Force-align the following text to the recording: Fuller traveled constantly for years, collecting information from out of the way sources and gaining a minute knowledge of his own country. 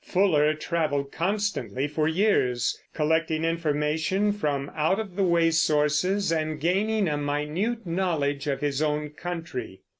Fuller 0.03 0.55
traveled 0.55 1.11
constantly 1.11 1.87
for 1.87 2.07
years, 2.07 2.75
collecting 2.91 3.45
information 3.45 4.31
from 4.33 4.71
out 4.75 4.99
of 4.99 5.15
the 5.15 5.21
way 5.23 5.51
sources 5.51 6.31
and 6.31 6.59
gaining 6.59 7.07
a 7.07 7.17
minute 7.17 7.85
knowledge 7.85 8.47
of 8.47 8.61
his 8.61 8.81
own 8.81 9.09
country. 9.11 9.81